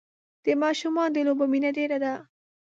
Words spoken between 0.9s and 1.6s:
د لوبو